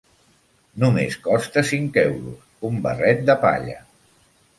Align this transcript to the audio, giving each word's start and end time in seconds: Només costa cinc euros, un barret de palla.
Només 0.83 1.17
costa 1.27 1.63
cinc 1.71 1.99
euros, 2.03 2.39
un 2.71 2.81
barret 2.87 3.21
de 3.29 3.37
palla. 3.45 3.77